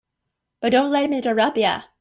[0.61, 1.77] But don't let him interrupt you.